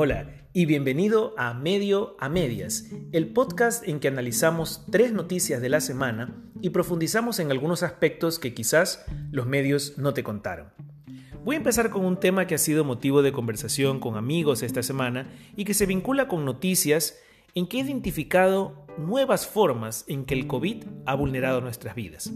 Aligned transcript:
Hola 0.00 0.30
y 0.52 0.66
bienvenido 0.66 1.34
a 1.36 1.54
Medio 1.54 2.14
a 2.20 2.28
Medias, 2.28 2.88
el 3.10 3.32
podcast 3.32 3.82
en 3.88 3.98
que 3.98 4.06
analizamos 4.06 4.86
tres 4.92 5.12
noticias 5.12 5.60
de 5.60 5.68
la 5.68 5.80
semana 5.80 6.40
y 6.60 6.70
profundizamos 6.70 7.40
en 7.40 7.50
algunos 7.50 7.82
aspectos 7.82 8.38
que 8.38 8.54
quizás 8.54 9.04
los 9.32 9.48
medios 9.48 9.98
no 9.98 10.14
te 10.14 10.22
contaron. 10.22 10.68
Voy 11.44 11.56
a 11.56 11.58
empezar 11.58 11.90
con 11.90 12.04
un 12.04 12.20
tema 12.20 12.46
que 12.46 12.54
ha 12.54 12.58
sido 12.58 12.84
motivo 12.84 13.22
de 13.22 13.32
conversación 13.32 13.98
con 13.98 14.16
amigos 14.16 14.62
esta 14.62 14.84
semana 14.84 15.32
y 15.56 15.64
que 15.64 15.74
se 15.74 15.86
vincula 15.86 16.28
con 16.28 16.44
noticias 16.44 17.18
en 17.56 17.66
que 17.66 17.78
he 17.78 17.80
identificado 17.80 18.86
nuevas 18.98 19.48
formas 19.48 20.04
en 20.06 20.26
que 20.26 20.34
el 20.34 20.46
COVID 20.46 20.84
ha 21.06 21.14
vulnerado 21.16 21.60
nuestras 21.60 21.96
vidas. 21.96 22.32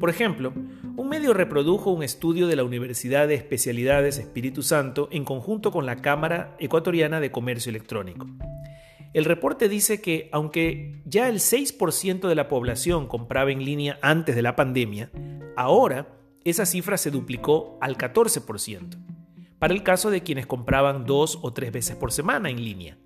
Por 0.00 0.08
ejemplo, 0.08 0.54
un 0.98 1.08
medio 1.08 1.32
reprodujo 1.32 1.92
un 1.92 2.02
estudio 2.02 2.48
de 2.48 2.56
la 2.56 2.64
Universidad 2.64 3.28
de 3.28 3.34
Especialidades 3.36 4.18
Espíritu 4.18 4.64
Santo 4.64 5.08
en 5.12 5.24
conjunto 5.24 5.70
con 5.70 5.86
la 5.86 6.02
Cámara 6.02 6.56
Ecuatoriana 6.58 7.20
de 7.20 7.30
Comercio 7.30 7.70
Electrónico. 7.70 8.26
El 9.14 9.24
reporte 9.24 9.68
dice 9.68 10.00
que 10.00 10.28
aunque 10.32 11.00
ya 11.04 11.28
el 11.28 11.36
6% 11.36 12.26
de 12.26 12.34
la 12.34 12.48
población 12.48 13.06
compraba 13.06 13.52
en 13.52 13.64
línea 13.64 13.96
antes 14.02 14.34
de 14.34 14.42
la 14.42 14.56
pandemia, 14.56 15.12
ahora 15.56 16.18
esa 16.42 16.66
cifra 16.66 16.96
se 16.96 17.12
duplicó 17.12 17.78
al 17.80 17.96
14%, 17.96 18.98
para 19.60 19.74
el 19.74 19.84
caso 19.84 20.10
de 20.10 20.24
quienes 20.24 20.48
compraban 20.48 21.06
dos 21.06 21.38
o 21.42 21.52
tres 21.52 21.70
veces 21.70 21.94
por 21.94 22.10
semana 22.10 22.50
en 22.50 22.64
línea. 22.64 22.98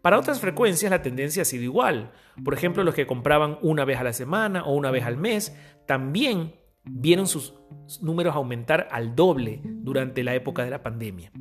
Para 0.00 0.20
otras 0.20 0.38
frecuencias 0.38 0.92
la 0.92 1.02
tendencia 1.02 1.42
ha 1.42 1.44
sido 1.44 1.64
igual. 1.64 2.12
Por 2.44 2.54
ejemplo, 2.54 2.84
los 2.84 2.94
que 2.94 3.08
compraban 3.08 3.58
una 3.62 3.84
vez 3.84 3.98
a 3.98 4.04
la 4.04 4.12
semana 4.12 4.62
o 4.62 4.74
una 4.76 4.92
vez 4.92 5.04
al 5.04 5.16
mes 5.16 5.56
también 5.86 6.54
vieron 6.88 7.26
sus 7.26 7.54
números 8.00 8.34
aumentar 8.34 8.88
al 8.90 9.14
doble 9.14 9.60
durante 9.64 10.24
la 10.24 10.34
época 10.34 10.64
de 10.64 10.70
la 10.70 10.82
pandemia. 10.82 11.32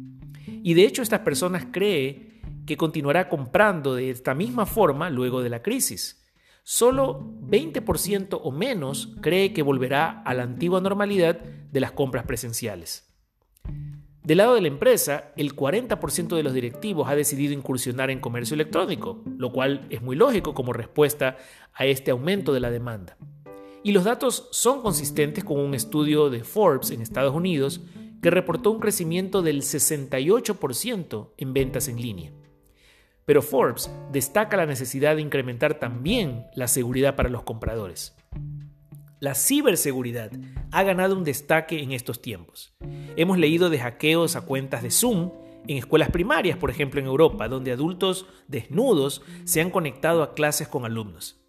Y 0.47 0.73
de 0.73 0.83
hecho 0.83 1.01
estas 1.01 1.21
personas 1.21 1.67
creen 1.71 2.41
que 2.65 2.77
continuará 2.77 3.29
comprando 3.29 3.95
de 3.95 4.09
esta 4.09 4.33
misma 4.33 4.65
forma 4.65 5.09
luego 5.09 5.41
de 5.41 5.49
la 5.49 5.61
crisis. 5.61 6.23
Solo 6.63 7.19
20% 7.41 8.39
o 8.41 8.51
menos 8.51 9.15
cree 9.21 9.53
que 9.53 9.61
volverá 9.61 10.23
a 10.23 10.33
la 10.33 10.43
antigua 10.43 10.81
normalidad 10.81 11.39
de 11.39 11.79
las 11.79 11.91
compras 11.91 12.25
presenciales. 12.25 13.13
Del 14.23 14.39
lado 14.39 14.55
de 14.55 14.61
la 14.61 14.69
empresa, 14.69 15.31
el 15.37 15.55
40% 15.55 16.35
de 16.35 16.41
los 16.41 16.55
directivos 16.55 17.07
ha 17.07 17.15
decidido 17.15 17.53
incursionar 17.53 18.09
en 18.09 18.19
comercio 18.19 18.55
electrónico, 18.55 19.21
lo 19.37 19.51
cual 19.51 19.85
es 19.91 20.01
muy 20.01 20.15
lógico 20.15 20.55
como 20.55 20.73
respuesta 20.73 21.37
a 21.75 21.85
este 21.85 22.09
aumento 22.09 22.51
de 22.51 22.59
la 22.59 22.71
demanda. 22.71 23.17
Y 23.85 23.91
los 23.91 24.03
datos 24.03 24.47
son 24.49 24.81
consistentes 24.81 25.43
con 25.43 25.59
un 25.59 25.75
estudio 25.75 26.31
de 26.31 26.43
Forbes 26.43 26.89
en 26.89 27.03
Estados 27.03 27.35
Unidos 27.35 27.81
que 28.19 28.31
reportó 28.31 28.71
un 28.71 28.79
crecimiento 28.79 29.43
del 29.43 29.61
68% 29.61 31.33
en 31.37 31.53
ventas 31.53 31.87
en 31.87 32.01
línea. 32.01 32.31
Pero 33.25 33.43
Forbes 33.43 33.91
destaca 34.11 34.57
la 34.57 34.65
necesidad 34.65 35.15
de 35.15 35.21
incrementar 35.21 35.77
también 35.77 36.47
la 36.55 36.67
seguridad 36.67 37.15
para 37.15 37.29
los 37.29 37.43
compradores. 37.43 38.15
La 39.19 39.35
ciberseguridad 39.35 40.31
ha 40.71 40.81
ganado 40.81 41.15
un 41.15 41.23
destaque 41.23 41.83
en 41.83 41.91
estos 41.91 42.23
tiempos. 42.23 42.73
Hemos 43.15 43.37
leído 43.37 43.69
de 43.69 43.77
hackeos 43.77 44.35
a 44.35 44.41
cuentas 44.41 44.81
de 44.81 44.89
Zoom 44.89 45.29
en 45.67 45.77
escuelas 45.77 46.09
primarias, 46.09 46.57
por 46.57 46.69
ejemplo 46.69 46.99
en 46.99 47.07
Europa, 47.07 47.47
donde 47.47 47.71
adultos 47.71 48.27
desnudos 48.47 49.21
se 49.43 49.61
han 49.61 49.71
conectado 49.71 50.23
a 50.23 50.33
clases 50.33 50.67
con 50.67 50.85
alumnos, 50.85 51.39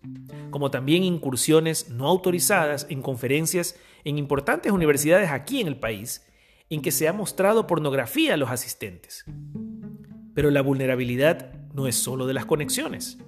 como 0.51 0.71
también 0.71 1.05
incursiones 1.05 1.91
no 1.91 2.07
autorizadas 2.07 2.87
en 2.91 3.03
conferencias 3.03 3.79
en 4.05 4.19
importantes 4.19 4.73
universidades 4.73 5.31
aquí 5.31 5.61
en 5.61 5.67
el 5.67 5.79
país, 5.79 6.27
en 6.71 6.83
que 6.83 6.93
se 6.93 7.09
ha 7.09 7.13
mostrado 7.13 7.67
pornografía 7.67 8.35
a 8.35 8.37
los 8.37 8.51
asistentes. 8.51 9.25
Pero 10.35 10.51
la 10.51 10.63
vulnerabilidad 10.63 11.55
no 11.75 11.87
es 11.87 11.97
solo 11.97 12.27
de 12.27 12.35
las 12.35 12.47
conexiones, 12.47 13.19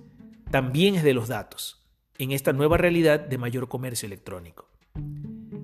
también 0.51 0.95
es 0.95 1.03
de 1.03 1.15
los 1.15 1.29
datos 1.29 1.87
en 2.19 2.33
esta 2.33 2.53
nueva 2.53 2.77
realidad 2.77 3.21
de 3.21 3.39
mayor 3.39 3.69
comercio 3.69 4.07
electrónico. 4.07 4.69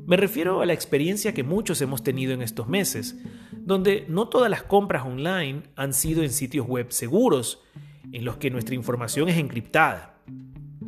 Me 0.06 0.16
refiero 0.16 0.60
a 0.60 0.66
la 0.66 0.74
experiencia 0.74 1.32
que 1.32 1.42
muchos 1.42 1.80
hemos 1.80 2.02
tenido 2.02 2.32
en 2.32 2.42
estos 2.42 2.68
meses, 2.68 3.16
donde 3.64 4.04
no 4.08 4.28
todas 4.28 4.50
las 4.50 4.62
compras 4.62 5.06
online 5.06 5.62
han 5.74 5.94
sido 5.94 6.22
en 6.22 6.30
sitios 6.30 6.66
web 6.66 6.92
seguros, 6.92 7.62
en 8.12 8.24
los 8.24 8.36
que 8.36 8.50
nuestra 8.50 8.74
información 8.74 9.28
es 9.28 9.38
encriptada. 9.38 10.20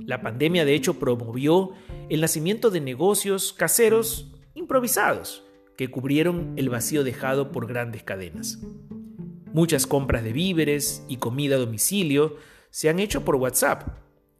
La 0.04 0.20
pandemia 0.20 0.64
de 0.64 0.74
hecho 0.74 0.98
promovió 0.98 1.70
el 2.10 2.20
nacimiento 2.20 2.70
de 2.70 2.80
negocios 2.80 3.52
caseros 3.52 4.30
improvisados 4.54 5.42
que 5.76 5.88
cubrieron 5.88 6.52
el 6.56 6.68
vacío 6.68 7.02
dejado 7.02 7.50
por 7.50 7.66
grandes 7.66 8.02
cadenas. 8.02 8.60
Muchas 9.52 9.86
compras 9.86 10.22
de 10.22 10.32
víveres 10.32 11.04
y 11.08 11.16
comida 11.16 11.56
a 11.56 11.58
domicilio 11.58 12.36
se 12.70 12.90
han 12.90 13.00
hecho 13.00 13.24
por 13.24 13.36
WhatsApp, 13.36 13.88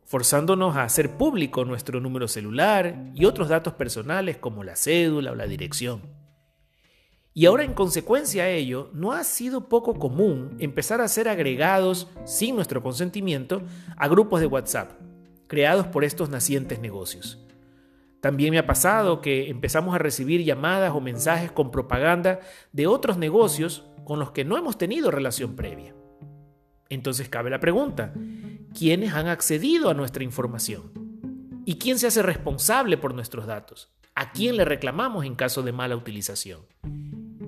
forzándonos 0.04 0.76
a 0.76 0.84
hacer 0.84 1.16
público 1.16 1.64
nuestro 1.64 2.00
número 2.00 2.28
celular 2.28 3.10
y 3.14 3.24
otros 3.24 3.48
datos 3.48 3.72
personales 3.74 4.36
como 4.36 4.62
la 4.62 4.76
cédula 4.76 5.32
o 5.32 5.34
la 5.34 5.46
dirección. 5.46 6.25
Y 7.38 7.44
ahora 7.44 7.64
en 7.64 7.74
consecuencia 7.74 8.44
a 8.44 8.48
ello, 8.48 8.88
no 8.94 9.12
ha 9.12 9.22
sido 9.22 9.68
poco 9.68 9.98
común 9.98 10.56
empezar 10.58 11.02
a 11.02 11.08
ser 11.08 11.28
agregados 11.28 12.08
sin 12.24 12.56
nuestro 12.56 12.82
consentimiento 12.82 13.60
a 13.98 14.08
grupos 14.08 14.40
de 14.40 14.46
WhatsApp, 14.46 14.92
creados 15.46 15.86
por 15.86 16.02
estos 16.02 16.30
nacientes 16.30 16.80
negocios. 16.80 17.38
También 18.22 18.52
me 18.52 18.58
ha 18.58 18.66
pasado 18.66 19.20
que 19.20 19.50
empezamos 19.50 19.94
a 19.94 19.98
recibir 19.98 20.44
llamadas 20.44 20.94
o 20.94 21.00
mensajes 21.02 21.52
con 21.52 21.70
propaganda 21.70 22.40
de 22.72 22.86
otros 22.86 23.18
negocios 23.18 23.84
con 24.06 24.18
los 24.18 24.30
que 24.30 24.46
no 24.46 24.56
hemos 24.56 24.78
tenido 24.78 25.10
relación 25.10 25.56
previa. 25.56 25.94
Entonces 26.88 27.28
cabe 27.28 27.50
la 27.50 27.60
pregunta, 27.60 28.14
quiénes 28.72 29.12
han 29.12 29.28
accedido 29.28 29.90
a 29.90 29.94
nuestra 29.94 30.24
información 30.24 30.90
y 31.66 31.76
quién 31.76 31.98
se 31.98 32.06
hace 32.06 32.22
responsable 32.22 32.96
por 32.96 33.12
nuestros 33.12 33.46
datos, 33.46 33.92
a 34.14 34.32
quién 34.32 34.56
le 34.56 34.64
reclamamos 34.64 35.26
en 35.26 35.34
caso 35.34 35.62
de 35.62 35.72
mala 35.72 35.96
utilización. 35.96 36.60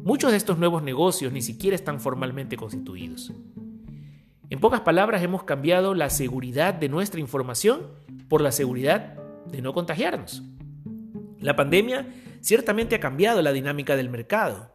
Muchos 0.08 0.30
de 0.30 0.38
estos 0.38 0.56
nuevos 0.56 0.82
negocios 0.82 1.34
ni 1.34 1.42
siquiera 1.42 1.74
están 1.74 2.00
formalmente 2.00 2.56
constituidos. 2.56 3.30
En 4.48 4.58
pocas 4.58 4.80
palabras, 4.80 5.22
hemos 5.22 5.42
cambiado 5.42 5.92
la 5.92 6.08
seguridad 6.08 6.72
de 6.72 6.88
nuestra 6.88 7.20
información 7.20 7.88
por 8.26 8.40
la 8.40 8.50
seguridad 8.50 9.18
de 9.52 9.60
no 9.60 9.74
contagiarnos. 9.74 10.42
La 11.40 11.56
pandemia 11.56 12.08
ciertamente 12.40 12.94
ha 12.94 13.00
cambiado 13.00 13.42
la 13.42 13.52
dinámica 13.52 13.96
del 13.96 14.08
mercado 14.08 14.74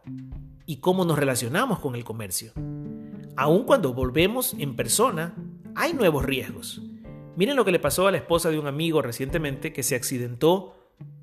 y 0.66 0.76
cómo 0.76 1.04
nos 1.04 1.18
relacionamos 1.18 1.80
con 1.80 1.96
el 1.96 2.04
comercio. 2.04 2.52
Aun 3.34 3.64
cuando 3.64 3.92
volvemos 3.92 4.54
en 4.60 4.76
persona, 4.76 5.34
hay 5.74 5.94
nuevos 5.94 6.24
riesgos. 6.24 6.80
Miren 7.34 7.56
lo 7.56 7.64
que 7.64 7.72
le 7.72 7.80
pasó 7.80 8.06
a 8.06 8.12
la 8.12 8.18
esposa 8.18 8.50
de 8.50 8.60
un 8.60 8.68
amigo 8.68 9.02
recientemente 9.02 9.72
que 9.72 9.82
se 9.82 9.96
accidentó 9.96 10.76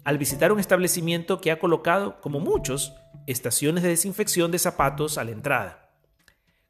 al 0.03 0.17
visitar 0.17 0.51
un 0.51 0.59
establecimiento 0.59 1.39
que 1.39 1.51
ha 1.51 1.59
colocado, 1.59 2.19
como 2.19 2.41
muchos, 2.41 2.93
estaciones 3.27 3.83
de 3.83 3.89
desinfección 3.89 4.51
de 4.51 4.59
zapatos 4.59 5.17
a 5.17 5.23
la 5.23 5.31
entrada. 5.31 5.89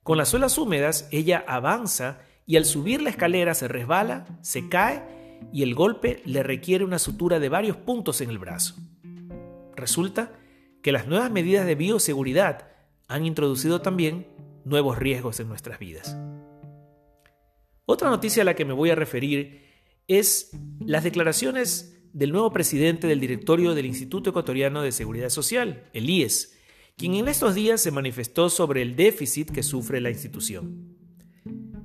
Con 0.03 0.17
las 0.17 0.29
suelas 0.29 0.57
húmedas, 0.57 1.07
ella 1.11 1.43
avanza 1.47 2.19
y 2.45 2.57
al 2.57 2.65
subir 2.65 3.01
la 3.01 3.11
escalera 3.11 3.53
se 3.53 3.67
resbala, 3.67 4.25
se 4.41 4.67
cae 4.67 5.03
y 5.51 5.63
el 5.63 5.75
golpe 5.75 6.21
le 6.25 6.43
requiere 6.43 6.83
una 6.83 6.99
sutura 6.99 7.39
de 7.39 7.49
varios 7.49 7.77
puntos 7.77 8.21
en 8.21 8.29
el 8.29 8.39
brazo. 8.39 8.75
Resulta 9.75 10.33
que 10.81 10.91
las 10.91 11.07
nuevas 11.07 11.31
medidas 11.31 11.65
de 11.65 11.75
bioseguridad 11.75 12.67
han 13.07 13.25
introducido 13.25 13.81
también 13.81 14.27
nuevos 14.65 14.97
riesgos 14.97 15.39
en 15.39 15.49
nuestras 15.49 15.79
vidas. 15.79 16.17
Otra 17.85 18.09
noticia 18.09 18.41
a 18.41 18.45
la 18.45 18.55
que 18.55 18.65
me 18.65 18.73
voy 18.73 18.89
a 18.89 18.95
referir 18.95 19.65
es 20.07 20.51
las 20.79 21.03
declaraciones 21.03 22.00
del 22.13 22.31
nuevo 22.31 22.51
presidente 22.51 23.07
del 23.07 23.19
directorio 23.19 23.73
del 23.73 23.85
Instituto 23.85 24.31
Ecuatoriano 24.31 24.81
de 24.81 24.91
Seguridad 24.91 25.29
Social, 25.29 25.83
el 25.93 26.09
IES, 26.09 26.57
quien 26.97 27.15
en 27.15 27.27
estos 27.27 27.55
días 27.55 27.81
se 27.81 27.91
manifestó 27.91 28.49
sobre 28.49 28.81
el 28.81 28.95
déficit 28.95 29.49
que 29.49 29.63
sufre 29.63 30.01
la 30.01 30.09
institución. 30.09 30.95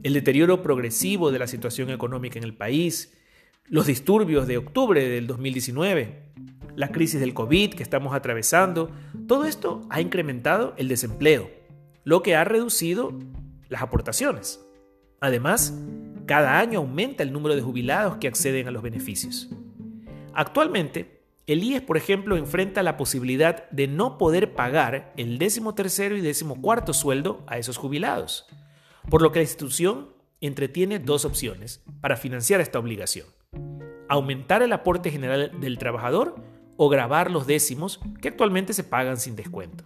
El 0.02 0.12
deterioro 0.12 0.62
progresivo 0.62 1.30
de 1.30 1.38
la 1.38 1.46
situación 1.46 1.90
económica 1.90 2.38
en 2.38 2.44
el 2.44 2.54
país, 2.54 3.16
los 3.64 3.86
disturbios 3.86 4.46
de 4.46 4.58
octubre 4.58 5.08
del 5.08 5.26
2019, 5.26 6.22
la 6.74 6.88
crisis 6.88 7.20
del 7.20 7.34
COVID 7.34 7.74
que 7.74 7.82
estamos 7.82 8.14
atravesando, 8.14 8.90
todo 9.26 9.46
esto 9.46 9.86
ha 9.90 10.00
incrementado 10.00 10.74
el 10.76 10.88
desempleo, 10.88 11.50
lo 12.04 12.22
que 12.22 12.36
ha 12.36 12.44
reducido 12.44 13.18
las 13.68 13.82
aportaciones. 13.82 14.60
Además, 15.20 15.74
cada 16.26 16.58
año 16.58 16.80
aumenta 16.80 17.22
el 17.22 17.32
número 17.32 17.56
de 17.56 17.62
jubilados 17.62 18.16
que 18.18 18.28
acceden 18.28 18.68
a 18.68 18.70
los 18.70 18.82
beneficios. 18.82 19.50
Actualmente, 20.36 21.22
el 21.46 21.64
IES, 21.64 21.80
por 21.80 21.96
ejemplo, 21.96 22.36
enfrenta 22.36 22.82
la 22.82 22.98
posibilidad 22.98 23.70
de 23.70 23.88
no 23.88 24.18
poder 24.18 24.54
pagar 24.54 25.14
el 25.16 25.38
décimo 25.38 25.74
tercero 25.74 26.14
y 26.14 26.20
décimo 26.20 26.60
cuarto 26.60 26.92
sueldo 26.92 27.42
a 27.46 27.56
esos 27.56 27.78
jubilados, 27.78 28.46
por 29.08 29.22
lo 29.22 29.32
que 29.32 29.38
la 29.38 29.44
institución 29.44 30.10
entretiene 30.42 30.98
dos 30.98 31.24
opciones 31.24 31.82
para 32.02 32.18
financiar 32.18 32.60
esta 32.60 32.78
obligación. 32.78 33.26
Aumentar 34.10 34.60
el 34.60 34.74
aporte 34.74 35.10
general 35.10 35.58
del 35.58 35.78
trabajador 35.78 36.36
o 36.76 36.90
grabar 36.90 37.30
los 37.30 37.46
décimos 37.46 37.98
que 38.20 38.28
actualmente 38.28 38.74
se 38.74 38.84
pagan 38.84 39.16
sin 39.16 39.36
descuento. 39.36 39.84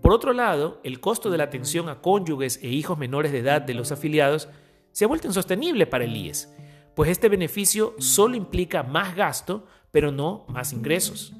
por 0.00 0.12
otro 0.12 0.32
lado, 0.32 0.80
el 0.82 0.98
costo 1.00 1.30
de 1.30 1.36
la 1.36 1.44
atención 1.44 1.90
a 1.90 2.00
cónyuges 2.00 2.58
e 2.62 2.68
hijos 2.68 2.96
menores 2.96 3.32
de 3.32 3.40
edad 3.40 3.60
de 3.60 3.74
los 3.74 3.92
afiliados 3.92 4.48
se 4.92 5.04
ha 5.04 5.08
vuelto 5.08 5.26
insostenible 5.26 5.86
para 5.86 6.04
el 6.04 6.16
IES, 6.16 6.48
pues 6.96 7.10
este 7.10 7.28
beneficio 7.28 7.94
solo 7.98 8.36
implica 8.36 8.82
más 8.82 9.14
gasto, 9.14 9.66
pero 9.92 10.10
no 10.10 10.46
más 10.48 10.72
ingresos. 10.72 11.34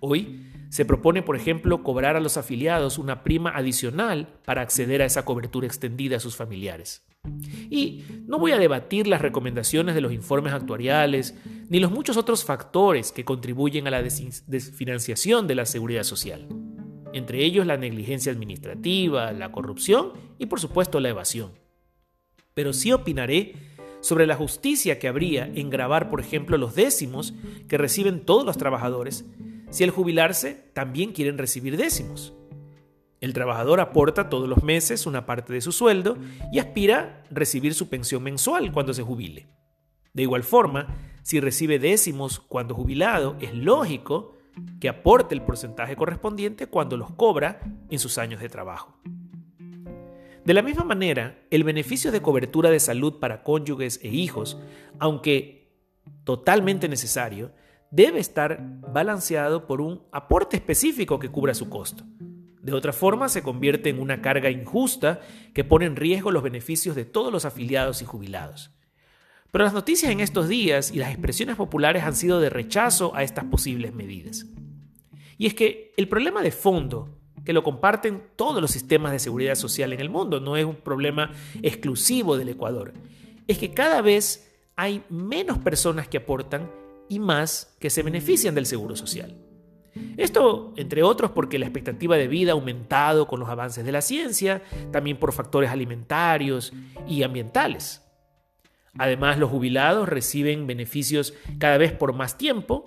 Hoy 0.00 0.42
se 0.68 0.84
propone, 0.84 1.22
por 1.22 1.34
ejemplo, 1.34 1.82
cobrar 1.82 2.14
a 2.14 2.20
los 2.20 2.36
afiliados 2.36 2.98
una 2.98 3.24
prima 3.24 3.56
adicional 3.56 4.38
para 4.44 4.60
acceder 4.60 5.00
a 5.00 5.06
esa 5.06 5.24
cobertura 5.24 5.66
extendida 5.66 6.18
a 6.18 6.20
sus 6.20 6.36
familiares. 6.36 7.06
Y 7.70 8.04
no 8.26 8.38
voy 8.38 8.52
a 8.52 8.58
debatir 8.58 9.06
las 9.06 9.22
recomendaciones 9.22 9.94
de 9.94 10.02
los 10.02 10.12
informes 10.12 10.52
actuariales 10.52 11.34
ni 11.70 11.80
los 11.80 11.90
muchos 11.90 12.18
otros 12.18 12.44
factores 12.44 13.12
que 13.12 13.24
contribuyen 13.24 13.86
a 13.86 13.90
la 13.90 14.02
desfinanciación 14.02 15.46
de 15.46 15.54
la 15.54 15.64
seguridad 15.64 16.02
social, 16.02 16.48
entre 17.14 17.42
ellos 17.46 17.64
la 17.66 17.78
negligencia 17.78 18.30
administrativa, 18.30 19.32
la 19.32 19.52
corrupción 19.52 20.12
y 20.38 20.44
por 20.46 20.60
supuesto 20.60 21.00
la 21.00 21.08
evasión. 21.08 21.52
Pero 22.52 22.74
sí 22.74 22.92
opinaré 22.92 23.75
sobre 24.00 24.26
la 24.26 24.36
justicia 24.36 24.98
que 24.98 25.08
habría 25.08 25.46
en 25.46 25.70
grabar, 25.70 26.10
por 26.10 26.20
ejemplo, 26.20 26.56
los 26.58 26.74
décimos 26.74 27.34
que 27.68 27.78
reciben 27.78 28.24
todos 28.24 28.44
los 28.44 28.58
trabajadores 28.58 29.24
si 29.70 29.84
al 29.84 29.90
jubilarse 29.90 30.70
también 30.72 31.12
quieren 31.12 31.38
recibir 31.38 31.76
décimos. 31.76 32.32
El 33.20 33.32
trabajador 33.32 33.80
aporta 33.80 34.28
todos 34.28 34.48
los 34.48 34.62
meses 34.62 35.06
una 35.06 35.26
parte 35.26 35.52
de 35.52 35.60
su 35.60 35.72
sueldo 35.72 36.16
y 36.52 36.58
aspira 36.58 37.24
a 37.28 37.34
recibir 37.34 37.74
su 37.74 37.88
pensión 37.88 38.22
mensual 38.22 38.72
cuando 38.72 38.94
se 38.94 39.02
jubile. 39.02 39.48
De 40.12 40.22
igual 40.22 40.44
forma, 40.44 40.96
si 41.22 41.40
recibe 41.40 41.78
décimos 41.78 42.40
cuando 42.40 42.74
jubilado, 42.74 43.36
es 43.40 43.54
lógico 43.54 44.36
que 44.80 44.88
aporte 44.88 45.34
el 45.34 45.42
porcentaje 45.42 45.96
correspondiente 45.96 46.66
cuando 46.66 46.96
los 46.96 47.10
cobra 47.12 47.60
en 47.90 47.98
sus 47.98 48.18
años 48.18 48.40
de 48.40 48.48
trabajo. 48.48 48.96
De 50.46 50.54
la 50.54 50.62
misma 50.62 50.84
manera, 50.84 51.40
el 51.50 51.64
beneficio 51.64 52.12
de 52.12 52.22
cobertura 52.22 52.70
de 52.70 52.78
salud 52.78 53.14
para 53.18 53.42
cónyuges 53.42 53.98
e 54.04 54.10
hijos, 54.10 54.56
aunque 55.00 55.72
totalmente 56.22 56.88
necesario, 56.88 57.50
debe 57.90 58.20
estar 58.20 58.60
balanceado 58.92 59.66
por 59.66 59.80
un 59.80 60.04
aporte 60.12 60.54
específico 60.54 61.18
que 61.18 61.30
cubra 61.30 61.52
su 61.52 61.68
costo. 61.68 62.04
De 62.62 62.72
otra 62.72 62.92
forma, 62.92 63.28
se 63.28 63.42
convierte 63.42 63.88
en 63.88 64.00
una 64.00 64.22
carga 64.22 64.48
injusta 64.48 65.20
que 65.52 65.64
pone 65.64 65.86
en 65.86 65.96
riesgo 65.96 66.30
los 66.30 66.44
beneficios 66.44 66.94
de 66.94 67.04
todos 67.04 67.32
los 67.32 67.44
afiliados 67.44 68.00
y 68.00 68.04
jubilados. 68.04 68.70
Pero 69.50 69.64
las 69.64 69.74
noticias 69.74 70.12
en 70.12 70.20
estos 70.20 70.46
días 70.48 70.92
y 70.92 70.98
las 70.98 71.10
expresiones 71.10 71.56
populares 71.56 72.04
han 72.04 72.14
sido 72.14 72.38
de 72.38 72.50
rechazo 72.50 73.16
a 73.16 73.24
estas 73.24 73.46
posibles 73.46 73.92
medidas. 73.92 74.46
Y 75.38 75.46
es 75.46 75.54
que 75.54 75.92
el 75.96 76.08
problema 76.08 76.40
de 76.40 76.52
fondo, 76.52 77.18
que 77.46 77.54
lo 77.54 77.62
comparten 77.62 78.24
todos 78.36 78.60
los 78.60 78.72
sistemas 78.72 79.12
de 79.12 79.20
seguridad 79.20 79.54
social 79.54 79.92
en 79.92 80.00
el 80.00 80.10
mundo, 80.10 80.40
no 80.40 80.56
es 80.56 80.66
un 80.66 80.74
problema 80.74 81.32
exclusivo 81.62 82.36
del 82.36 82.50
Ecuador, 82.50 82.92
es 83.46 83.56
que 83.56 83.72
cada 83.72 84.02
vez 84.02 84.52
hay 84.74 85.04
menos 85.08 85.56
personas 85.58 86.08
que 86.08 86.18
aportan 86.18 86.70
y 87.08 87.20
más 87.20 87.74
que 87.78 87.88
se 87.88 88.02
benefician 88.02 88.54
del 88.54 88.66
seguro 88.66 88.96
social. 88.96 89.34
Esto, 90.16 90.74
entre 90.76 91.02
otros, 91.02 91.30
porque 91.30 91.58
la 91.58 91.66
expectativa 91.66 92.16
de 92.16 92.28
vida 92.28 92.50
ha 92.50 92.54
aumentado 92.54 93.26
con 93.26 93.40
los 93.40 93.48
avances 93.48 93.84
de 93.84 93.92
la 93.92 94.02
ciencia, 94.02 94.62
también 94.90 95.16
por 95.16 95.32
factores 95.32 95.70
alimentarios 95.70 96.72
y 97.08 97.22
ambientales. 97.22 98.02
Además, 98.98 99.38
los 99.38 99.50
jubilados 99.50 100.08
reciben 100.08 100.66
beneficios 100.66 101.32
cada 101.58 101.78
vez 101.78 101.92
por 101.92 102.12
más 102.12 102.36
tiempo, 102.36 102.86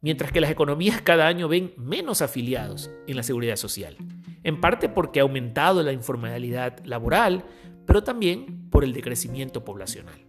mientras 0.00 0.32
que 0.32 0.40
las 0.40 0.50
economías 0.50 1.02
cada 1.02 1.26
año 1.26 1.48
ven 1.48 1.72
menos 1.76 2.22
afiliados 2.22 2.90
en 3.06 3.16
la 3.16 3.22
seguridad 3.22 3.56
social, 3.56 3.96
en 4.42 4.60
parte 4.60 4.88
porque 4.88 5.20
ha 5.20 5.22
aumentado 5.22 5.82
la 5.82 5.92
informalidad 5.92 6.78
laboral, 6.84 7.44
pero 7.86 8.02
también 8.02 8.68
por 8.70 8.84
el 8.84 8.92
decrecimiento 8.92 9.64
poblacional. 9.64 10.26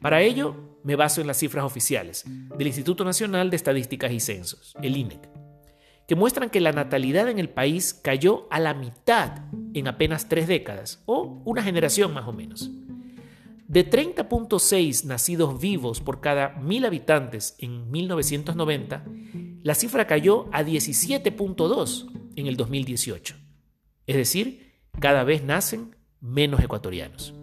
Para 0.00 0.22
ello, 0.22 0.78
me 0.82 0.96
baso 0.96 1.20
en 1.20 1.28
las 1.28 1.38
cifras 1.38 1.64
oficiales 1.64 2.24
del 2.56 2.66
Instituto 2.66 3.04
Nacional 3.04 3.50
de 3.50 3.56
Estadísticas 3.56 4.10
y 4.10 4.20
Censos, 4.20 4.74
el 4.82 4.96
INEC, 4.96 5.28
que 6.08 6.16
muestran 6.16 6.50
que 6.50 6.60
la 6.60 6.72
natalidad 6.72 7.28
en 7.28 7.38
el 7.38 7.48
país 7.48 7.94
cayó 7.94 8.48
a 8.50 8.58
la 8.58 8.74
mitad 8.74 9.44
en 9.74 9.86
apenas 9.86 10.28
tres 10.28 10.48
décadas, 10.48 11.02
o 11.06 11.40
una 11.44 11.62
generación 11.62 12.12
más 12.12 12.26
o 12.26 12.32
menos. 12.32 12.70
De 13.72 13.88
30.6 13.88 15.04
nacidos 15.04 15.58
vivos 15.58 16.02
por 16.02 16.20
cada 16.20 16.50
mil 16.60 16.84
habitantes 16.84 17.56
en 17.56 17.90
1990, 17.90 19.02
la 19.62 19.74
cifra 19.74 20.06
cayó 20.06 20.44
a 20.52 20.62
17.2 20.62 22.32
en 22.36 22.46
el 22.48 22.58
2018. 22.58 23.34
Es 24.06 24.16
decir, 24.16 24.74
cada 25.00 25.24
vez 25.24 25.42
nacen 25.42 25.96
menos 26.20 26.60
ecuatorianos. 26.60 27.34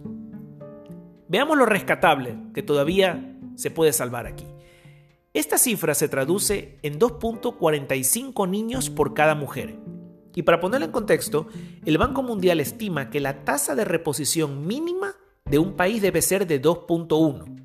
Veamos 1.26 1.58
lo 1.58 1.66
rescatable 1.66 2.36
que 2.54 2.62
todavía 2.62 3.36
se 3.56 3.72
puede 3.72 3.92
salvar 3.92 4.28
aquí. 4.28 4.46
Esta 5.34 5.58
cifra 5.58 5.96
se 5.96 6.08
traduce 6.08 6.78
en 6.82 7.00
2.45 7.00 8.48
niños 8.48 8.88
por 8.88 9.14
cada 9.14 9.34
mujer. 9.34 9.80
Y 10.36 10.44
para 10.44 10.60
ponerlo 10.60 10.86
en 10.86 10.92
contexto, 10.92 11.48
el 11.84 11.98
Banco 11.98 12.22
Mundial 12.22 12.60
estima 12.60 13.10
que 13.10 13.18
la 13.18 13.44
tasa 13.44 13.74
de 13.74 13.84
reposición 13.84 14.68
mínima 14.68 15.16
de 15.50 15.58
un 15.58 15.74
país 15.74 16.00
debe 16.00 16.22
ser 16.22 16.46
de 16.46 16.62
2.1. 16.62 17.60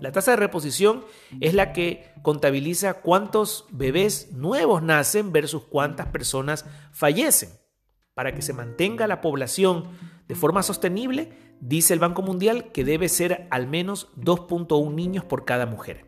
La 0.00 0.10
tasa 0.10 0.32
de 0.32 0.38
reposición 0.38 1.04
es 1.40 1.54
la 1.54 1.72
que 1.72 2.10
contabiliza 2.22 2.94
cuántos 2.94 3.66
bebés 3.70 4.32
nuevos 4.32 4.82
nacen 4.82 5.30
versus 5.30 5.62
cuántas 5.64 6.06
personas 6.06 6.64
fallecen. 6.90 7.50
Para 8.14 8.34
que 8.34 8.42
se 8.42 8.54
mantenga 8.54 9.06
la 9.06 9.20
población 9.20 9.88
de 10.26 10.34
forma 10.34 10.62
sostenible, 10.62 11.32
dice 11.60 11.94
el 11.94 12.00
Banco 12.00 12.22
Mundial 12.22 12.72
que 12.72 12.84
debe 12.84 13.08
ser 13.08 13.46
al 13.50 13.68
menos 13.68 14.08
2.1 14.16 14.92
niños 14.92 15.24
por 15.24 15.44
cada 15.44 15.66
mujer. 15.66 16.06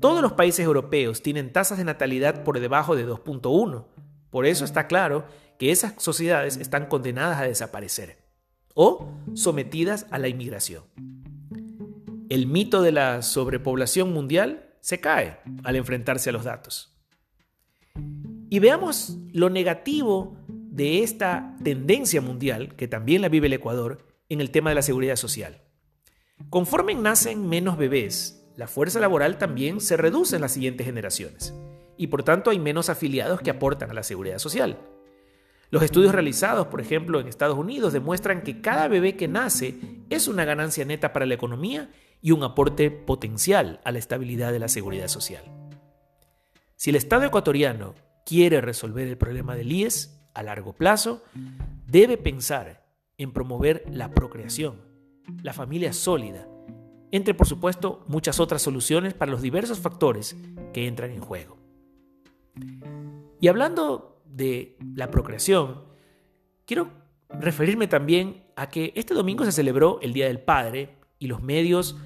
Todos 0.00 0.20
los 0.20 0.32
países 0.32 0.64
europeos 0.64 1.22
tienen 1.22 1.52
tasas 1.52 1.78
de 1.78 1.84
natalidad 1.84 2.42
por 2.42 2.58
debajo 2.58 2.96
de 2.96 3.06
2.1. 3.06 3.86
Por 4.30 4.46
eso 4.46 4.64
está 4.64 4.86
claro 4.86 5.26
que 5.58 5.70
esas 5.70 5.94
sociedades 5.96 6.56
están 6.56 6.86
condenadas 6.86 7.40
a 7.40 7.44
desaparecer 7.44 8.25
o 8.76 9.08
sometidas 9.34 10.06
a 10.10 10.18
la 10.18 10.28
inmigración. 10.28 10.84
El 12.28 12.46
mito 12.46 12.82
de 12.82 12.92
la 12.92 13.22
sobrepoblación 13.22 14.12
mundial 14.12 14.74
se 14.80 15.00
cae 15.00 15.40
al 15.64 15.74
enfrentarse 15.74 16.30
a 16.30 16.32
los 16.32 16.44
datos. 16.44 16.94
Y 18.50 18.58
veamos 18.60 19.16
lo 19.32 19.50
negativo 19.50 20.36
de 20.46 21.02
esta 21.02 21.56
tendencia 21.64 22.20
mundial, 22.20 22.76
que 22.76 22.86
también 22.86 23.22
la 23.22 23.28
vive 23.28 23.46
el 23.46 23.54
Ecuador, 23.54 24.06
en 24.28 24.40
el 24.40 24.50
tema 24.50 24.70
de 24.70 24.76
la 24.76 24.82
seguridad 24.82 25.16
social. 25.16 25.62
Conforme 26.50 26.94
nacen 26.94 27.48
menos 27.48 27.78
bebés, 27.78 28.46
la 28.56 28.68
fuerza 28.68 29.00
laboral 29.00 29.38
también 29.38 29.80
se 29.80 29.96
reduce 29.96 30.36
en 30.36 30.42
las 30.42 30.52
siguientes 30.52 30.86
generaciones 30.86 31.54
y 31.96 32.08
por 32.08 32.22
tanto 32.22 32.50
hay 32.50 32.58
menos 32.58 32.90
afiliados 32.90 33.40
que 33.40 33.50
aportan 33.50 33.90
a 33.90 33.94
la 33.94 34.02
seguridad 34.02 34.38
social. 34.38 34.78
Los 35.70 35.82
estudios 35.82 36.12
realizados, 36.12 36.68
por 36.68 36.80
ejemplo, 36.80 37.20
en 37.20 37.26
Estados 37.26 37.58
Unidos 37.58 37.92
demuestran 37.92 38.42
que 38.42 38.60
cada 38.60 38.88
bebé 38.88 39.16
que 39.16 39.28
nace 39.28 39.78
es 40.10 40.28
una 40.28 40.44
ganancia 40.44 40.84
neta 40.84 41.12
para 41.12 41.26
la 41.26 41.34
economía 41.34 41.90
y 42.22 42.30
un 42.30 42.42
aporte 42.42 42.90
potencial 42.90 43.80
a 43.84 43.92
la 43.92 43.98
estabilidad 43.98 44.52
de 44.52 44.58
la 44.58 44.68
seguridad 44.68 45.08
social. 45.08 45.44
Si 46.76 46.90
el 46.90 46.96
Estado 46.96 47.24
ecuatoriano 47.24 47.94
quiere 48.24 48.60
resolver 48.60 49.08
el 49.08 49.16
problema 49.16 49.56
del 49.56 49.72
IES 49.72 50.28
a 50.34 50.42
largo 50.42 50.72
plazo, 50.72 51.22
debe 51.86 52.16
pensar 52.16 52.86
en 53.18 53.32
promover 53.32 53.84
la 53.90 54.10
procreación, 54.10 54.82
la 55.42 55.52
familia 55.52 55.92
sólida, 55.92 56.46
entre 57.10 57.34
por 57.34 57.46
supuesto 57.46 58.04
muchas 58.08 58.40
otras 58.40 58.62
soluciones 58.62 59.14
para 59.14 59.30
los 59.30 59.42
diversos 59.42 59.80
factores 59.80 60.36
que 60.72 60.86
entran 60.86 61.10
en 61.10 61.20
juego. 61.20 61.56
Y 63.40 63.48
hablando 63.48 64.15
de 64.36 64.76
la 64.94 65.10
procreación, 65.10 65.84
quiero 66.66 66.90
referirme 67.30 67.88
también 67.88 68.44
a 68.54 68.68
que 68.68 68.92
este 68.94 69.14
domingo 69.14 69.44
se 69.44 69.52
celebró 69.52 69.98
el 70.02 70.12
Día 70.12 70.26
del 70.26 70.40
Padre 70.40 70.96
y 71.18 71.26
los 71.26 71.42
medios 71.42 71.96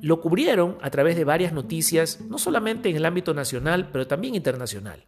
lo 0.00 0.20
cubrieron 0.20 0.78
a 0.80 0.90
través 0.90 1.16
de 1.16 1.24
varias 1.24 1.52
noticias, 1.52 2.20
no 2.20 2.38
solamente 2.38 2.88
en 2.88 2.96
el 2.96 3.04
ámbito 3.04 3.34
nacional, 3.34 3.90
pero 3.92 4.06
también 4.06 4.34
internacional. 4.34 5.04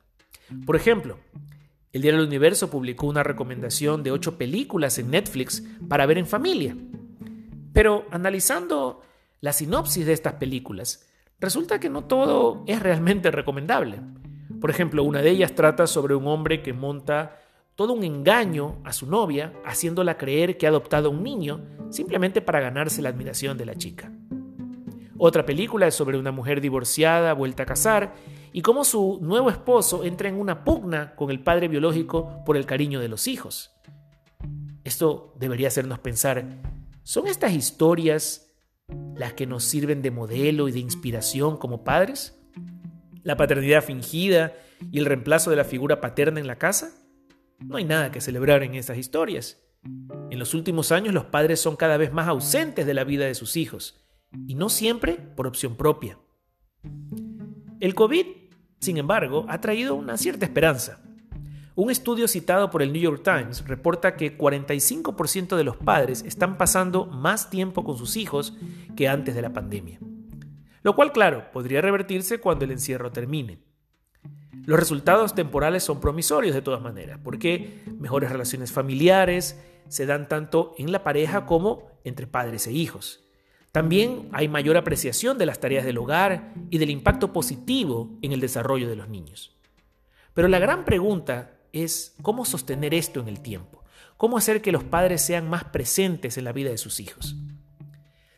Por 0.66 0.76
ejemplo, 0.76 1.18
el 1.92 2.02
Diario 2.02 2.20
del 2.20 2.28
Universo 2.28 2.70
publicó 2.70 3.06
una 3.06 3.22
recomendación 3.22 4.02
de 4.02 4.10
ocho 4.10 4.36
películas 4.36 4.98
en 4.98 5.10
Netflix 5.10 5.62
para 5.88 6.06
ver 6.06 6.18
en 6.18 6.26
familia. 6.26 6.76
Pero 7.72 8.06
analizando 8.10 9.02
la 9.40 9.52
sinopsis 9.52 10.04
de 10.06 10.12
estas 10.12 10.34
películas, 10.34 11.06
resulta 11.38 11.80
que 11.80 11.88
no 11.88 12.04
todo 12.04 12.64
es 12.66 12.80
realmente 12.80 13.30
recomendable. 13.30 14.00
Por 14.60 14.70
ejemplo, 14.70 15.02
una 15.04 15.22
de 15.22 15.30
ellas 15.30 15.54
trata 15.54 15.86
sobre 15.86 16.14
un 16.14 16.26
hombre 16.26 16.62
que 16.62 16.72
monta 16.72 17.40
todo 17.74 17.94
un 17.94 18.04
engaño 18.04 18.78
a 18.84 18.92
su 18.92 19.06
novia, 19.06 19.54
haciéndola 19.64 20.18
creer 20.18 20.58
que 20.58 20.66
ha 20.66 20.68
adoptado 20.68 21.08
a 21.08 21.12
un 21.12 21.22
niño 21.22 21.64
simplemente 21.88 22.42
para 22.42 22.60
ganarse 22.60 23.00
la 23.00 23.08
admiración 23.08 23.56
de 23.56 23.64
la 23.64 23.74
chica. 23.74 24.12
Otra 25.16 25.46
película 25.46 25.86
es 25.86 25.94
sobre 25.94 26.18
una 26.18 26.30
mujer 26.30 26.60
divorciada 26.60 27.32
vuelta 27.32 27.62
a 27.62 27.66
casar 27.66 28.14
y 28.52 28.62
cómo 28.62 28.84
su 28.84 29.18
nuevo 29.22 29.50
esposo 29.50 30.04
entra 30.04 30.28
en 30.28 30.38
una 30.38 30.64
pugna 30.64 31.14
con 31.14 31.30
el 31.30 31.40
padre 31.40 31.68
biológico 31.68 32.42
por 32.44 32.56
el 32.56 32.66
cariño 32.66 33.00
de 33.00 33.08
los 33.08 33.28
hijos. 33.28 33.70
Esto 34.84 35.34
debería 35.38 35.68
hacernos 35.68 35.98
pensar, 35.98 36.62
¿son 37.02 37.26
estas 37.26 37.52
historias 37.52 38.50
las 39.14 39.34
que 39.34 39.46
nos 39.46 39.64
sirven 39.64 40.02
de 40.02 40.10
modelo 40.10 40.68
y 40.68 40.72
de 40.72 40.80
inspiración 40.80 41.56
como 41.56 41.84
padres? 41.84 42.39
¿La 43.22 43.36
paternidad 43.36 43.84
fingida 43.84 44.54
y 44.90 44.98
el 44.98 45.06
reemplazo 45.06 45.50
de 45.50 45.56
la 45.56 45.64
figura 45.64 46.00
paterna 46.00 46.40
en 46.40 46.46
la 46.46 46.56
casa? 46.56 46.92
No 47.58 47.76
hay 47.76 47.84
nada 47.84 48.10
que 48.10 48.20
celebrar 48.20 48.62
en 48.62 48.74
estas 48.74 48.96
historias. 48.96 49.58
En 50.30 50.38
los 50.38 50.54
últimos 50.54 50.92
años 50.92 51.12
los 51.12 51.26
padres 51.26 51.60
son 51.60 51.76
cada 51.76 51.96
vez 51.96 52.12
más 52.12 52.28
ausentes 52.28 52.86
de 52.86 52.94
la 52.94 53.04
vida 53.04 53.26
de 53.26 53.34
sus 53.34 53.56
hijos, 53.56 54.06
y 54.46 54.54
no 54.54 54.68
siempre 54.68 55.14
por 55.36 55.46
opción 55.46 55.76
propia. 55.76 56.18
El 57.80 57.94
COVID, 57.94 58.26
sin 58.78 58.96
embargo, 58.96 59.44
ha 59.48 59.60
traído 59.60 59.94
una 59.94 60.16
cierta 60.16 60.46
esperanza. 60.46 61.02
Un 61.74 61.90
estudio 61.90 62.28
citado 62.28 62.70
por 62.70 62.82
el 62.82 62.92
New 62.92 63.02
York 63.02 63.22
Times 63.22 63.66
reporta 63.66 64.16
que 64.16 64.36
45% 64.36 65.56
de 65.56 65.64
los 65.64 65.76
padres 65.76 66.22
están 66.26 66.58
pasando 66.58 67.06
más 67.06 67.50
tiempo 67.50 67.84
con 67.84 67.96
sus 67.96 68.16
hijos 68.16 68.54
que 68.96 69.08
antes 69.08 69.34
de 69.34 69.42
la 69.42 69.52
pandemia. 69.52 69.98
Lo 70.82 70.94
cual, 70.94 71.12
claro, 71.12 71.50
podría 71.52 71.80
revertirse 71.80 72.40
cuando 72.40 72.64
el 72.64 72.72
encierro 72.72 73.12
termine. 73.12 73.58
Los 74.64 74.78
resultados 74.78 75.34
temporales 75.34 75.82
son 75.82 76.00
promisorios 76.00 76.54
de 76.54 76.62
todas 76.62 76.80
maneras, 76.80 77.18
porque 77.22 77.82
mejores 77.98 78.30
relaciones 78.30 78.72
familiares 78.72 79.60
se 79.88 80.06
dan 80.06 80.28
tanto 80.28 80.74
en 80.78 80.92
la 80.92 81.02
pareja 81.02 81.46
como 81.46 81.90
entre 82.04 82.26
padres 82.26 82.66
e 82.66 82.72
hijos. 82.72 83.24
También 83.72 84.28
hay 84.32 84.48
mayor 84.48 84.76
apreciación 84.76 85.38
de 85.38 85.46
las 85.46 85.60
tareas 85.60 85.84
del 85.84 85.98
hogar 85.98 86.54
y 86.70 86.78
del 86.78 86.90
impacto 86.90 87.32
positivo 87.32 88.18
en 88.20 88.32
el 88.32 88.40
desarrollo 88.40 88.88
de 88.88 88.96
los 88.96 89.08
niños. 89.08 89.56
Pero 90.34 90.48
la 90.48 90.58
gran 90.58 90.84
pregunta 90.84 91.58
es 91.72 92.14
cómo 92.22 92.44
sostener 92.44 92.94
esto 92.94 93.20
en 93.20 93.28
el 93.28 93.40
tiempo, 93.40 93.84
cómo 94.16 94.38
hacer 94.38 94.60
que 94.60 94.72
los 94.72 94.84
padres 94.84 95.22
sean 95.22 95.48
más 95.48 95.64
presentes 95.64 96.36
en 96.36 96.44
la 96.44 96.52
vida 96.52 96.70
de 96.70 96.78
sus 96.78 96.98
hijos. 97.00 97.36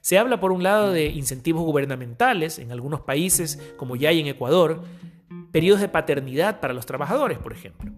Se 0.03 0.19
habla 0.19 0.41
por 0.41 0.51
un 0.51 0.65
lado 0.65 0.91
de 0.91 1.07
incentivos 1.07 1.63
gubernamentales, 1.63 2.59
en 2.59 2.73
algunos 2.73 3.01
países 3.03 3.61
como 3.77 3.95
ya 3.95 4.09
hay 4.09 4.19
en 4.19 4.27
Ecuador, 4.27 4.83
periodos 5.53 5.81
de 5.81 5.89
paternidad 5.89 6.59
para 6.59 6.75
los 6.75 6.87
trabajadores, 6.87 7.39
por 7.39 7.53
ejemplo. 7.53 7.93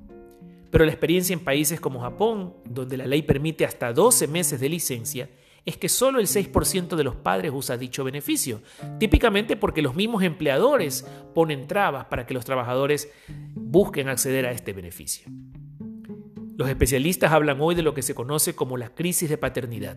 Pero 0.71 0.85
la 0.85 0.91
experiencia 0.91 1.33
en 1.33 1.41
países 1.41 1.81
como 1.81 2.01
Japón, 2.01 2.57
donde 2.69 2.99
la 2.99 3.07
ley 3.07 3.23
permite 3.23 3.65
hasta 3.65 3.95
12 3.95 4.29
meses 4.29 4.61
de 4.61 4.69
licencia, 4.69 5.31
es 5.65 5.79
que 5.79 5.89
solo 5.89 6.21
el 6.21 6.27
6% 6.27 6.95
de 6.95 7.05
los 7.05 7.17
padres 7.17 7.53
usa 7.55 7.79
dicho 7.79 8.05
beneficio, 8.05 8.61
típicamente 8.99 9.57
porque 9.57 9.81
los 9.81 9.95
mismos 9.95 10.23
empleadores 10.25 11.07
ponen 11.35 11.67
trabas 11.67 12.05
para 12.05 12.27
que 12.27 12.35
los 12.35 12.45
trabajadores 12.45 13.11
busquen 13.55 14.11
acceder 14.11 14.45
a 14.45 14.53
este 14.53 14.75
beneficio. 14.75 15.27
Los 16.59 16.69
especialistas 16.69 17.33
hablan 17.33 17.63
hoy 17.63 17.75
de 17.75 17.83
lo 17.83 17.95
que 17.95 18.03
se 18.03 18.15
conoce 18.15 18.55
como 18.55 18.77
la 18.77 18.91
crisis 18.91 19.31
de 19.31 19.39
paternidad. 19.39 19.97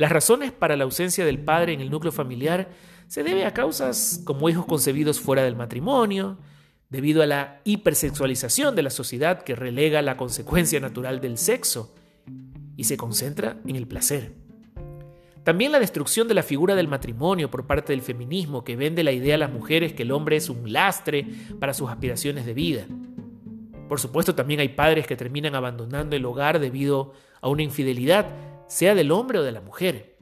Las 0.00 0.12
razones 0.12 0.50
para 0.50 0.78
la 0.78 0.84
ausencia 0.84 1.26
del 1.26 1.40
padre 1.40 1.74
en 1.74 1.82
el 1.82 1.90
núcleo 1.90 2.10
familiar 2.10 2.70
se 3.06 3.22
debe 3.22 3.44
a 3.44 3.52
causas 3.52 4.22
como 4.24 4.48
hijos 4.48 4.64
concebidos 4.64 5.20
fuera 5.20 5.42
del 5.42 5.56
matrimonio, 5.56 6.38
debido 6.88 7.22
a 7.22 7.26
la 7.26 7.60
hipersexualización 7.64 8.74
de 8.74 8.82
la 8.82 8.88
sociedad 8.88 9.42
que 9.42 9.54
relega 9.54 10.00
la 10.00 10.16
consecuencia 10.16 10.80
natural 10.80 11.20
del 11.20 11.36
sexo 11.36 11.94
y 12.78 12.84
se 12.84 12.96
concentra 12.96 13.58
en 13.66 13.76
el 13.76 13.86
placer. 13.86 14.32
También 15.44 15.70
la 15.70 15.80
destrucción 15.80 16.28
de 16.28 16.34
la 16.34 16.44
figura 16.44 16.74
del 16.74 16.88
matrimonio 16.88 17.50
por 17.50 17.66
parte 17.66 17.92
del 17.92 18.00
feminismo 18.00 18.64
que 18.64 18.76
vende 18.76 19.04
la 19.04 19.12
idea 19.12 19.34
a 19.34 19.38
las 19.38 19.52
mujeres 19.52 19.92
que 19.92 20.04
el 20.04 20.12
hombre 20.12 20.36
es 20.36 20.48
un 20.48 20.72
lastre 20.72 21.26
para 21.58 21.74
sus 21.74 21.90
aspiraciones 21.90 22.46
de 22.46 22.54
vida. 22.54 22.86
Por 23.86 24.00
supuesto, 24.00 24.34
también 24.34 24.60
hay 24.60 24.70
padres 24.70 25.06
que 25.06 25.16
terminan 25.16 25.54
abandonando 25.54 26.16
el 26.16 26.24
hogar 26.24 26.58
debido 26.58 27.12
a 27.42 27.50
una 27.50 27.62
infidelidad, 27.62 28.28
sea 28.70 28.94
del 28.94 29.10
hombre 29.10 29.40
o 29.40 29.42
de 29.42 29.50
la 29.52 29.60
mujer. 29.60 30.16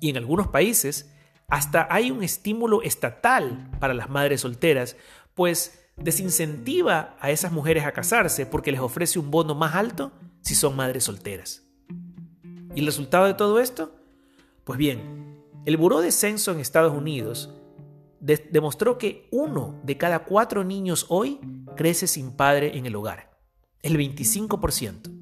Y 0.00 0.10
en 0.10 0.18
algunos 0.18 0.48
países 0.48 1.10
hasta 1.48 1.88
hay 1.90 2.10
un 2.10 2.22
estímulo 2.22 2.82
estatal 2.82 3.70
para 3.80 3.94
las 3.94 4.10
madres 4.10 4.42
solteras, 4.42 4.96
pues 5.34 5.86
desincentiva 5.96 7.16
a 7.20 7.30
esas 7.30 7.50
mujeres 7.50 7.86
a 7.86 7.92
casarse 7.92 8.44
porque 8.44 8.70
les 8.70 8.82
ofrece 8.82 9.18
un 9.18 9.30
bono 9.30 9.54
más 9.54 9.74
alto 9.74 10.12
si 10.42 10.54
son 10.54 10.76
madres 10.76 11.04
solteras. 11.04 11.64
¿Y 12.74 12.80
el 12.80 12.86
resultado 12.86 13.24
de 13.24 13.34
todo 13.34 13.60
esto? 13.60 13.96
Pues 14.64 14.78
bien, 14.78 15.42
el 15.64 15.78
Buró 15.78 16.00
de 16.00 16.12
Censo 16.12 16.52
en 16.52 16.60
Estados 16.60 16.92
Unidos 16.92 17.54
demostró 18.20 18.98
que 18.98 19.26
uno 19.32 19.80
de 19.84 19.96
cada 19.96 20.26
cuatro 20.26 20.64
niños 20.64 21.06
hoy 21.08 21.40
crece 21.76 22.06
sin 22.06 22.32
padre 22.32 22.76
en 22.76 22.84
el 22.84 22.94
hogar, 22.94 23.40
el 23.80 23.96
25%. 23.96 25.14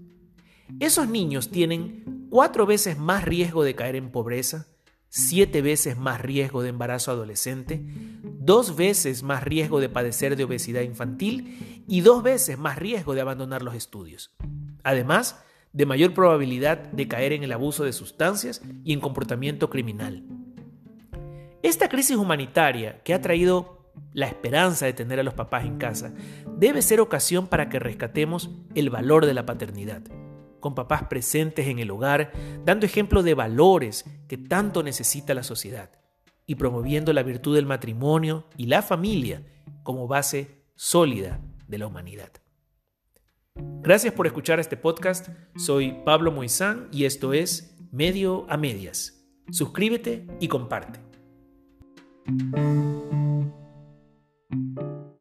Esos 0.80 1.08
niños 1.08 1.50
tienen 1.50 2.15
cuatro 2.30 2.66
veces 2.66 2.98
más 2.98 3.24
riesgo 3.24 3.64
de 3.64 3.74
caer 3.74 3.96
en 3.96 4.10
pobreza, 4.10 4.66
siete 5.08 5.62
veces 5.62 5.96
más 5.96 6.20
riesgo 6.20 6.62
de 6.62 6.70
embarazo 6.70 7.10
adolescente, 7.10 7.82
dos 8.22 8.76
veces 8.76 9.22
más 9.22 9.42
riesgo 9.42 9.80
de 9.80 9.88
padecer 9.88 10.36
de 10.36 10.44
obesidad 10.44 10.82
infantil 10.82 11.84
y 11.88 12.00
dos 12.00 12.22
veces 12.22 12.58
más 12.58 12.78
riesgo 12.78 13.14
de 13.14 13.20
abandonar 13.20 13.62
los 13.62 13.74
estudios. 13.74 14.34
Además, 14.82 15.42
de 15.72 15.86
mayor 15.86 16.14
probabilidad 16.14 16.78
de 16.78 17.08
caer 17.08 17.32
en 17.32 17.42
el 17.42 17.52
abuso 17.52 17.84
de 17.84 17.92
sustancias 17.92 18.62
y 18.84 18.92
en 18.92 19.00
comportamiento 19.00 19.68
criminal. 19.68 20.24
Esta 21.62 21.88
crisis 21.88 22.16
humanitaria 22.16 23.02
que 23.02 23.12
ha 23.12 23.20
traído 23.20 23.92
la 24.12 24.26
esperanza 24.26 24.86
de 24.86 24.92
tener 24.92 25.20
a 25.20 25.22
los 25.22 25.34
papás 25.34 25.64
en 25.64 25.78
casa 25.78 26.14
debe 26.46 26.80
ser 26.80 27.00
ocasión 27.00 27.48
para 27.48 27.68
que 27.68 27.78
rescatemos 27.78 28.50
el 28.74 28.88
valor 28.88 29.26
de 29.26 29.34
la 29.34 29.46
paternidad, 29.46 30.02
con 30.66 30.74
papás 30.74 31.04
presentes 31.04 31.68
en 31.68 31.78
el 31.78 31.92
hogar, 31.92 32.32
dando 32.64 32.86
ejemplo 32.86 33.22
de 33.22 33.34
valores 33.34 34.04
que 34.26 34.36
tanto 34.36 34.82
necesita 34.82 35.32
la 35.32 35.44
sociedad 35.44 35.92
y 36.44 36.56
promoviendo 36.56 37.12
la 37.12 37.22
virtud 37.22 37.54
del 37.54 37.66
matrimonio 37.66 38.46
y 38.56 38.66
la 38.66 38.82
familia 38.82 39.46
como 39.84 40.08
base 40.08 40.64
sólida 40.74 41.40
de 41.68 41.78
la 41.78 41.86
humanidad. 41.86 42.32
Gracias 43.54 44.12
por 44.12 44.26
escuchar 44.26 44.58
este 44.58 44.76
podcast. 44.76 45.28
Soy 45.54 45.98
Pablo 46.04 46.32
Moizán 46.32 46.88
y 46.90 47.04
esto 47.04 47.32
es 47.32 47.76
Medio 47.92 48.44
a 48.50 48.56
Medias. 48.56 49.24
Suscríbete 49.52 50.26
y 50.40 50.48
comparte. 50.48 50.98